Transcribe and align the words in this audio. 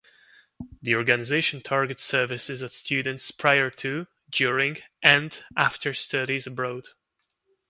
The 0.81 0.95
organisation 0.95 1.61
targets 1.61 2.03
services 2.03 2.63
at 2.63 2.71
students 2.71 3.29
prior 3.29 3.69
to, 3.69 4.07
during, 4.31 4.77
and 5.03 5.39
after 5.55 5.93
studies 5.93 6.47
abroad. 6.47 6.85